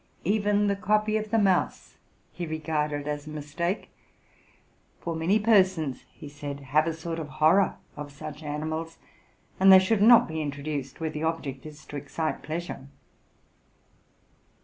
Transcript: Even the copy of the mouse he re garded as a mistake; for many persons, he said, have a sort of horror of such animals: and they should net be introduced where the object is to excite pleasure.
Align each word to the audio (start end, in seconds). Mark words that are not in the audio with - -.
Even 0.23 0.65
the 0.65 0.75
copy 0.75 1.15
of 1.17 1.29
the 1.29 1.37
mouse 1.37 1.97
he 2.31 2.47
re 2.47 2.57
garded 2.57 3.07
as 3.07 3.27
a 3.27 3.29
mistake; 3.29 3.91
for 4.99 5.15
many 5.15 5.37
persons, 5.37 6.05
he 6.11 6.27
said, 6.27 6.59
have 6.61 6.87
a 6.87 6.93
sort 6.95 7.19
of 7.19 7.27
horror 7.27 7.75
of 7.95 8.11
such 8.11 8.41
animals: 8.41 8.97
and 9.59 9.71
they 9.71 9.77
should 9.77 10.01
net 10.01 10.27
be 10.27 10.41
introduced 10.41 10.99
where 10.99 11.11
the 11.11 11.21
object 11.21 11.67
is 11.67 11.85
to 11.85 11.97
excite 11.97 12.41
pleasure. 12.41 12.87